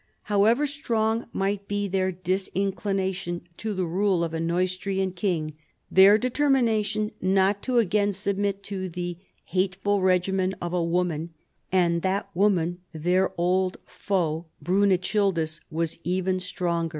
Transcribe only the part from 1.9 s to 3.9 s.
disinclination to the